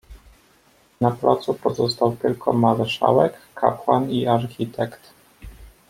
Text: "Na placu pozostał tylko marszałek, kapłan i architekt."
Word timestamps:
"Na 1.01 1.11
placu 1.11 1.53
pozostał 1.53 2.15
tylko 2.15 2.53
marszałek, 2.53 3.33
kapłan 3.55 4.11
i 4.11 4.27
architekt." 4.27 5.13